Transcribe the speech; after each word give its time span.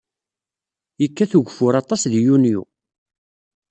Yekkat 1.01 1.31
ugeffur 1.37 1.73
aṭas 1.81 2.01
di 2.11 2.19
yunyu. 2.25 2.61